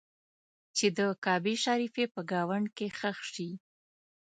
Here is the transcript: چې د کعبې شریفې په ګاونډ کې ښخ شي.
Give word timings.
چې 0.77 0.87
د 0.97 0.99
کعبې 1.23 1.55
شریفې 1.63 2.05
په 2.13 2.21
ګاونډ 2.31 2.67
کې 2.77 2.87
ښخ 2.97 3.17
شي. 3.33 3.49